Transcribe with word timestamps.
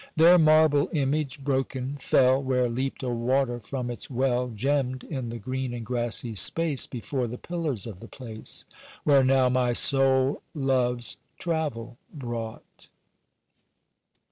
Their 0.15 0.39
marble 0.39 0.89
image 0.93 1.43
broken 1.43 1.95
fell 1.97 2.41
Where 2.41 2.67
leapt 2.67 3.03
a 3.03 3.09
water 3.09 3.59
from 3.59 3.91
its 3.91 4.09
well 4.09 4.47
Gemmed 4.47 5.03
in 5.03 5.29
the 5.29 5.37
green 5.37 5.75
and 5.75 5.85
grassy 5.85 6.33
space 6.33 6.87
Before 6.87 7.27
the 7.27 7.37
pillars 7.37 7.85
of 7.85 7.99
the 7.99 8.07
place, 8.07 8.65
Where 9.03 9.23
now 9.23 9.47
my 9.47 9.73
soul 9.73 10.41
love's 10.55 11.17
travel 11.37 11.99
brought. 12.11 12.89